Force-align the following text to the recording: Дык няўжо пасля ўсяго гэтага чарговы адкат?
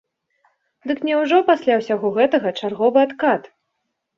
Дык 0.91 1.03
няўжо 1.09 1.37
пасля 1.51 1.77
ўсяго 1.81 2.07
гэтага 2.17 2.57
чарговы 2.63 2.99
адкат? 3.11 3.41